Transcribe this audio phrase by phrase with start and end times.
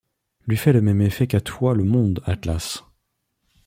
[0.47, 2.81] Lui fait le même effet qu'à toi le monde, Atlas!